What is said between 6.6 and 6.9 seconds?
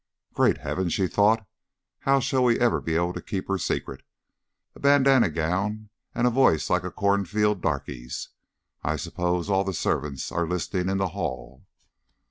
like a